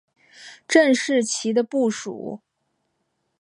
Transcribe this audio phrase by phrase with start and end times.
[0.67, 2.41] 郑士琦的部属。